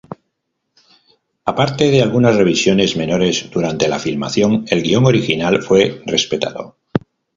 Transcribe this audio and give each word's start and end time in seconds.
Aparte 1.45 1.91
de 1.91 2.01
algunas 2.01 2.35
revisiones 2.35 2.97
menores 2.97 3.51
durante 3.51 3.87
la 3.87 3.99
filmación, 3.99 4.65
el 4.69 4.81
guion 4.81 5.05
original 5.05 5.61
fue 5.61 6.01
respetado. 6.07 6.75